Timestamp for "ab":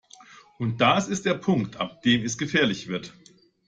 1.77-2.01